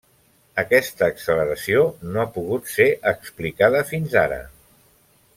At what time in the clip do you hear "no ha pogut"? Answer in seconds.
2.15-2.71